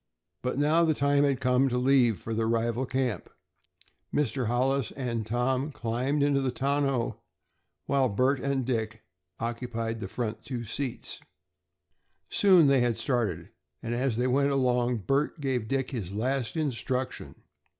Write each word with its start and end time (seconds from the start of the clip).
But 0.41 0.57
now 0.57 0.83
the 0.83 0.95
time 0.95 1.23
had 1.25 1.39
come 1.39 1.69
to 1.69 1.77
leave 1.77 2.17
for 2.19 2.33
the 2.33 2.47
rival 2.47 2.87
camp, 2.87 3.29
and 4.11 4.19
Mr. 4.19 4.47
Hollis 4.47 4.89
and 4.93 5.27
Tom 5.27 5.71
climbed 5.71 6.23
into 6.23 6.41
the 6.41 6.49
tonneau, 6.49 7.21
while 7.85 8.09
Bert 8.09 8.39
and 8.39 8.65
Dick 8.65 9.03
occupied 9.39 9.97
the 9.99 10.07
two 10.07 10.11
front 10.11 10.37
seats. 10.71 11.19
Soon 12.31 12.65
they 12.65 12.81
had 12.81 12.97
started, 12.97 13.49
and 13.83 13.93
as 13.93 14.17
they 14.17 14.25
went 14.25 14.49
along 14.49 15.03
Bert 15.05 15.39
gave 15.39 15.67
Dick 15.67 15.91
his 15.91 16.11
last 16.11 16.57
instruction. 16.57 17.35